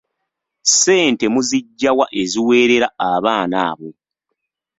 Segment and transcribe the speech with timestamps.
[0.63, 3.89] Ssente muziggya wa eziweerera abaana abo?